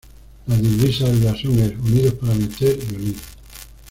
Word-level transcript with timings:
La 0.47 0.57
divisa 0.57 1.05
del 1.07 1.19
blasón 1.19 1.59
es: 1.59 1.77
"Unidos 1.77 2.15
para 2.15 2.33
vencer 2.33 2.79
y 2.89 2.95
unir". 2.95 3.15